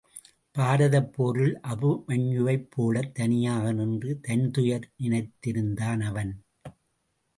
பாரதப் 0.55 1.11
போரில் 1.11 1.59
அபிமன்யுவைப் 1.63 2.65
போலத் 2.69 3.13
தனியாக 3.13 3.73
நின்று, 3.73 4.19
தன்துயர் 4.27 4.89
நினைந்திருந்தான் 5.03 6.03
அவன். 6.03 6.33